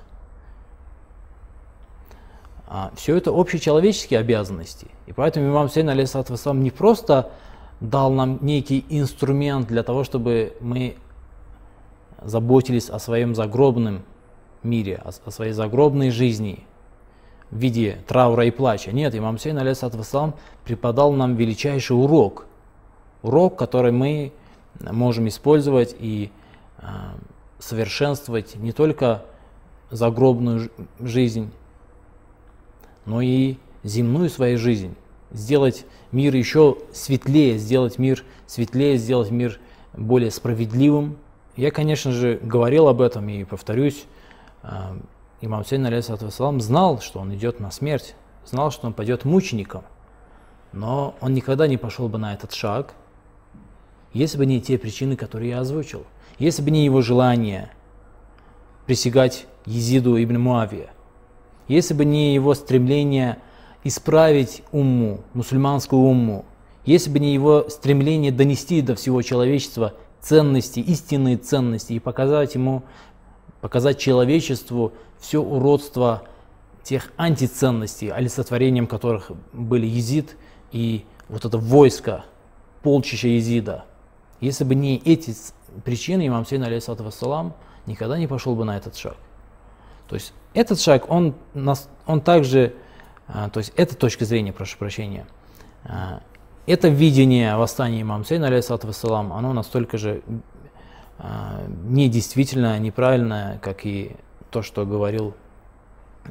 А 2.67 2.91
все 2.97 3.17
это 3.17 3.31
общечеловеческие 3.31 4.21
обязанности. 4.21 4.89
И 5.07 5.13
поэтому 5.13 5.49
имам 5.49 5.69
Сейн, 5.69 5.89
алейсалам, 5.91 6.63
не 6.63 6.71
просто 6.71 7.31
дал 7.91 8.11
нам 8.13 8.39
некий 8.41 8.85
инструмент 8.89 9.69
для 9.69 9.83
того, 9.83 10.05
чтобы 10.05 10.55
мы 10.61 10.97
заботились 12.23 12.89
о 12.89 12.99
своем 12.99 13.35
загробном 13.35 14.03
мире, 14.63 15.01
о, 15.05 15.11
о 15.25 15.31
своей 15.31 15.53
загробной 15.53 16.11
жизни, 16.11 16.65
в 17.51 17.59
виде 17.59 17.99
траура 18.09 18.47
и 18.47 18.51
плача. 18.51 18.91
Нет, 18.93 19.15
имам 19.15 19.39
Сейн, 19.39 19.59
алейсалам, 19.59 20.35
преподал 20.65 21.13
нам 21.13 21.37
величайший 21.37 21.93
урок. 21.93 22.47
Урок, 23.23 23.57
который 23.57 23.93
мы 23.93 24.33
можем 24.81 25.29
использовать 25.29 25.95
и 25.99 26.31
э, 26.79 26.85
совершенствовать 27.59 28.57
не 28.57 28.73
только 28.73 29.25
загробную 29.91 30.71
жизнь, 31.01 31.51
но 33.07 33.21
и 33.21 33.57
земную 33.83 34.31
свою 34.31 34.59
жизнь. 34.59 34.95
Сделать 35.33 35.85
мир 36.13 36.35
еще 36.35 36.79
светлее, 36.93 37.59
сделать 37.59 37.99
мир 37.99 38.25
светлее, 38.47 38.97
сделать 38.97 39.31
мир 39.31 39.59
более 39.93 40.31
справедливым. 40.31 41.17
Я, 41.57 41.71
конечно 41.71 42.13
же, 42.13 42.39
говорил 42.43 42.89
об 42.89 43.01
этом 43.01 43.29
и 43.29 43.45
повторюсь, 43.45 44.05
а, 44.63 44.97
Имам 45.41 45.65
Сейн, 45.65 45.85
алейхиссалам, 45.85 46.61
знал, 46.61 47.01
что 47.01 47.21
он 47.21 47.35
идет 47.35 47.61
на 47.61 47.71
смерть, 47.71 48.15
знал, 48.47 48.71
что 48.71 48.87
он 48.87 48.93
пойдет 48.93 49.25
мучеником, 49.25 49.85
но 50.73 51.15
он 51.21 51.35
никогда 51.35 51.67
не 51.67 51.77
пошел 51.77 52.09
бы 52.09 52.19
на 52.19 52.33
этот 52.35 52.53
шаг, 52.53 52.95
если 54.13 54.39
бы 54.39 54.47
не 54.47 54.61
те 54.61 54.79
причины, 54.79 55.17
которые 55.17 55.51
я 55.51 55.61
озвучил, 55.61 56.07
если 56.39 56.63
бы 56.63 56.71
не 56.71 56.85
его 56.85 57.03
желание 57.03 57.71
присягать 58.87 59.47
Езиду 59.67 60.23
ибн 60.23 60.39
Муавия, 60.39 60.91
если 61.69 61.95
бы 61.95 62.05
не 62.05 62.35
его 62.35 62.55
стремление 62.55 63.39
исправить 63.85 64.63
умму, 64.73 65.21
мусульманскую 65.35 66.03
умму, 66.03 66.45
если 66.85 67.11
бы 67.11 67.19
не 67.19 67.33
его 67.33 67.69
стремление 67.69 68.33
донести 68.33 68.83
до 68.83 68.95
всего 68.95 69.23
человечества 69.23 69.95
ценности, 70.21 70.81
истинные 70.81 71.37
ценности 71.37 71.93
и 71.93 71.99
показать 71.99 72.55
ему, 72.55 72.83
показать 73.61 73.99
человечеству 73.99 74.93
все 75.21 75.41
уродство 75.41 76.23
тех 76.83 77.13
антиценностей, 77.17 78.11
олицетворением 78.11 78.87
которых 78.87 79.31
были 79.53 79.87
езид 79.87 80.37
и 80.73 81.05
вот 81.29 81.45
это 81.45 81.57
войско, 81.57 82.25
полчища 82.83 83.29
езида. 83.29 83.85
Если 84.41 84.65
бы 84.65 84.75
не 84.75 84.99
эти 84.99 85.35
причины, 85.85 86.27
имам 86.27 86.45
Сейн, 86.45 86.63
алейхиссалам, 86.63 87.55
никогда 87.87 88.19
не 88.19 88.27
пошел 88.27 88.55
бы 88.55 88.65
на 88.65 88.77
этот 88.77 88.97
шаг. 88.97 89.17
То 90.09 90.17
есть 90.17 90.35
этот 90.53 90.79
шаг, 90.81 91.11
он, 91.11 91.35
он 92.07 92.21
также, 92.21 92.75
то 93.27 93.59
есть 93.59 93.73
эта 93.77 93.97
точка 93.97 94.25
зрения, 94.25 94.53
прошу 94.53 94.79
прощения, 94.79 95.27
а, 95.85 96.21
это 96.67 96.89
видение 96.89 97.57
восстания 97.57 98.03
имам 98.03 98.25
Сейна, 98.25 98.47
алейхиссалам, 98.47 99.33
оно 99.33 99.53
настолько 99.53 99.99
же 99.99 100.23
а, 101.19 101.65
недействительное, 101.85 102.79
неправильное, 102.79 103.59
как 103.59 103.87
и 103.87 104.17
то, 104.51 104.63
что 104.63 104.87
говорил 104.87 105.35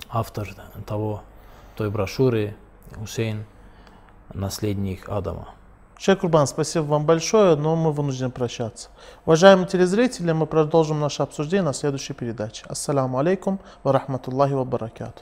автор 0.10 0.50
того, 0.86 1.24
той 1.76 1.90
брошюры 1.90 2.56
Хусейн, 2.96 3.46
наследник 4.34 5.10
Адама. 5.10 5.50
Шейх 5.98 6.20
Курбан, 6.20 6.48
спасибо 6.48 6.84
вам 6.84 7.06
большое, 7.06 7.56
но 7.56 7.76
мы 7.76 7.92
вынуждены 7.92 8.30
прощаться. 8.30 8.90
Уважаемые 9.26 9.68
телезрители, 9.68 10.32
мы 10.32 10.48
продолжим 10.48 11.00
наше 11.00 11.24
обсуждение 11.24 11.64
на 11.64 11.74
следующей 11.74 12.14
передаче. 12.14 12.66
Ассаламу 12.68 13.20
алейкум 13.20 13.60
ва 13.84 13.94
рахматуллахи 13.94 14.54
ва 14.54 14.66
баракату. 14.66 15.22